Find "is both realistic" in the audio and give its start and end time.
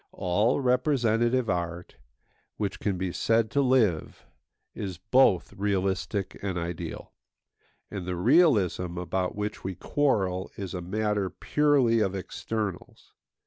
4.73-6.39